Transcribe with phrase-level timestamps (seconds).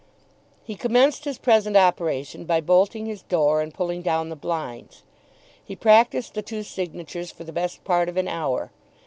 [0.63, 5.03] He commenced his present operation by bolting his door and pulling down the blinds.
[5.63, 8.71] He practised the two signatures for the best part of an hour.